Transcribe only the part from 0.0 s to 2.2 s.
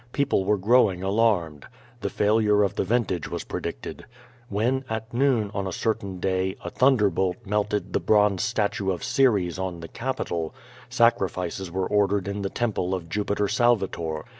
People were grow ing alarmed. The